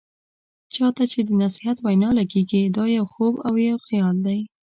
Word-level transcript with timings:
چا 0.73 0.87
ته 0.95 1.03
چې 1.11 1.19
د 1.27 1.29
نصيحت 1.43 1.77
وینا 1.81 2.09
لګیږي، 2.19 2.61
دا 2.77 2.83
يو 2.97 3.05
خوب 3.13 3.33
او 3.45 3.53
خيال 3.85 4.15
دی. 4.25 4.39